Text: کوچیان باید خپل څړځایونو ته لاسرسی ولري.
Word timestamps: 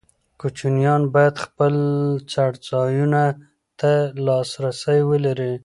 کوچیان 0.39 1.01
باید 1.13 1.35
خپل 1.45 1.73
څړځایونو 2.31 3.25
ته 3.79 3.91
لاسرسی 4.25 4.99
ولري. 5.11 5.53